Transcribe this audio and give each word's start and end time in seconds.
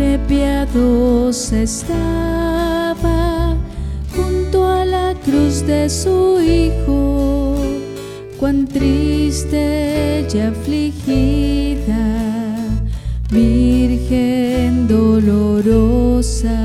Piadosa 0.00 1.60
estaba 1.60 3.54
junto 4.14 4.66
a 4.66 4.84
la 4.84 5.14
cruz 5.24 5.66
de 5.66 5.90
su 5.90 6.40
Hijo, 6.40 7.56
cuán 8.38 8.66
triste 8.66 10.26
y 10.32 10.38
afligida, 10.38 12.04
Virgen 13.30 14.88
dolorosa. 14.88 16.58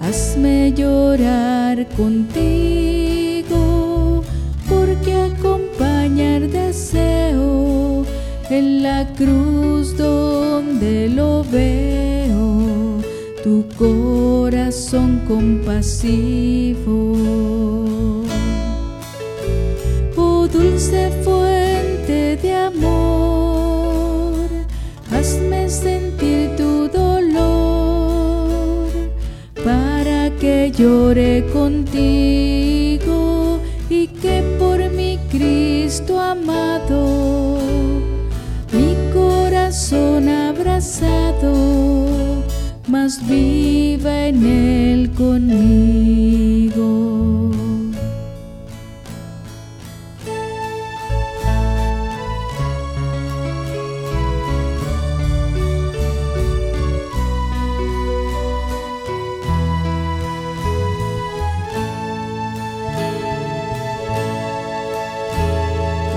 Hazme 0.00 0.72
llorar 0.72 1.86
contigo, 1.96 2.93
en 8.58 8.84
la 8.84 9.04
cruz 9.14 9.96
donde 9.96 11.08
lo 11.08 11.42
veo, 11.42 13.00
tu 13.42 13.64
corazón 13.76 15.22
compasivo. 15.26 17.16
Oh 20.16 20.46
dulce 20.46 21.10
fuente 21.24 22.36
de 22.36 22.54
amor, 22.54 24.36
hazme 25.10 25.68
sentir 25.68 26.54
tu 26.56 26.88
dolor 26.88 28.86
para 29.64 30.30
que 30.40 30.70
llore 30.70 31.44
contigo 31.52 33.58
y 33.90 34.06
que 34.06 34.42
por 34.60 34.78
mi 34.90 35.18
Cristo 35.30 36.20
amado, 36.20 37.13
abrazado, 40.74 42.42
más 42.88 43.24
viva 43.28 44.26
en 44.26 44.44
él 44.44 45.10
conmigo. 45.12 46.90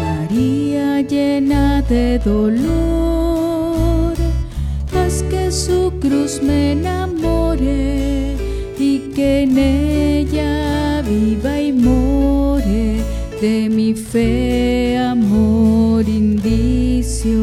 María 0.01 1.01
llena 1.01 1.83
de 1.83 2.17
dolor, 2.19 3.56
que 5.23 5.51
su 5.51 5.91
cruz 5.99 6.41
me 6.41 6.73
enamore 6.73 8.35
y 8.77 8.99
que 9.15 9.43
en 9.43 9.57
ella 9.57 11.01
viva 11.01 11.59
y 11.59 11.71
more 11.71 12.97
de 13.41 13.69
mi 13.69 13.93
fe 13.93 14.97
amor 14.97 16.07
indicio. 16.07 17.33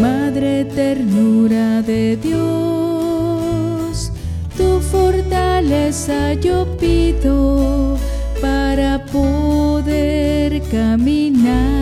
Madre 0.00 0.64
ternura 0.64 1.82
de 1.82 2.16
Dios, 2.16 4.12
tu 4.56 4.80
fortaleza 4.80 6.34
yo 6.34 6.66
pido 6.78 7.96
para 8.40 9.04
poder 9.06 10.62
caminar 10.70 11.77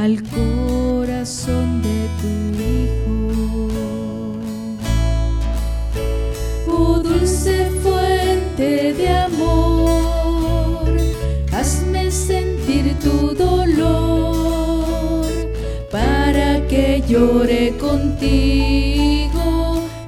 al 0.00 0.22
corazón 0.22 1.82
de 1.82 2.08
tu 2.20 2.32
Hijo. 2.70 3.68
Oh 6.68 6.98
dulce 7.00 7.70
fuente 7.82 8.94
de 8.94 9.08
amor, 9.10 10.88
hazme 11.52 12.10
sentir 12.10 12.98
tu 13.00 13.34
dolor 13.34 15.26
para 15.90 16.66
que 16.66 17.02
llore 17.06 17.76
contigo 17.76 19.48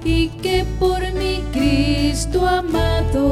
y 0.06 0.28
que 0.42 0.64
por 0.80 1.00
mi 1.12 1.42
Cristo 1.52 2.46
amado, 2.46 3.30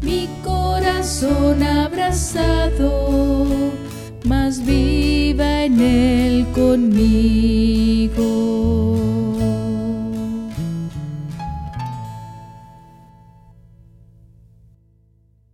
mi 0.00 0.28
corazón 0.44 1.60
abrazado, 1.60 3.41
más 4.24 4.64
viva 4.64 5.64
en 5.64 5.80
él 5.80 6.46
conmigo. 6.54 7.51